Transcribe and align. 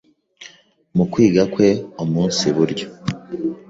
mu 0.95 1.03
kwiga 1.11 1.43
kwe 1.53 1.67
umunsi 2.03 2.45
buryo 2.55 2.87